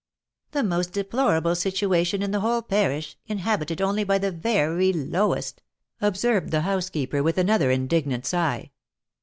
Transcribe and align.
"The 0.53 0.63
most 0.63 0.93
deplorable 0.93 1.53
situation 1.53 2.23
in 2.23 2.31
the 2.31 2.39
whole 2.39 2.63
parish! 2.63 3.17
inhabited 3.27 3.81
only 3.83 4.03
by 4.03 4.17
the 4.17 4.31
very 4.31 4.91
lowest!" 4.91 5.61
observed 6.01 6.49
the 6.49 6.61
housekeeper, 6.61 7.21
with 7.21 7.37
another 7.37 7.69
indignant 7.69 8.25
sigh. 8.25 8.71